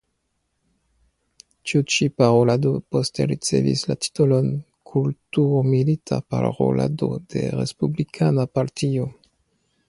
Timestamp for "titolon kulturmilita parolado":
4.05-7.13